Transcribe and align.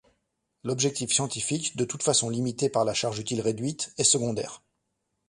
L'objectif 0.63 1.11
scientifique, 1.13 1.77
de 1.77 1.85
toute 1.85 2.01
façon 2.01 2.31
limité 2.31 2.71
par 2.71 2.85
la 2.85 2.95
charge 2.95 3.19
utile 3.19 3.39
réduite, 3.39 3.93
est 3.99 4.03
secondaire. 4.03 4.63